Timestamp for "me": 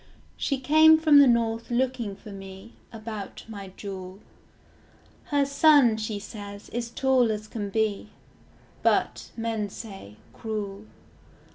2.31-2.73